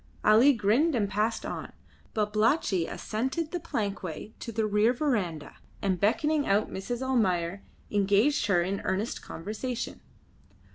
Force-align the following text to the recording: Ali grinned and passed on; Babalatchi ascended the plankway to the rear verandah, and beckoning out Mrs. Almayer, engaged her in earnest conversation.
Ali 0.25 0.51
grinned 0.51 0.95
and 0.95 1.07
passed 1.07 1.45
on; 1.45 1.73
Babalatchi 2.15 2.87
ascended 2.87 3.51
the 3.51 3.59
plankway 3.59 4.33
to 4.39 4.51
the 4.51 4.65
rear 4.65 4.93
verandah, 4.93 5.57
and 5.79 5.99
beckoning 5.99 6.47
out 6.47 6.71
Mrs. 6.71 7.03
Almayer, 7.03 7.61
engaged 7.91 8.47
her 8.47 8.63
in 8.63 8.81
earnest 8.83 9.21
conversation. 9.21 10.01